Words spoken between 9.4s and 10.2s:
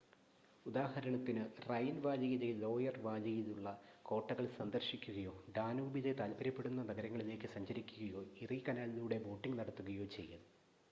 നടത്തുകയോ